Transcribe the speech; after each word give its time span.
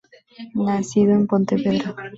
Nacido 0.55 1.11
en 1.13 1.27
Pontevedra. 1.27 1.95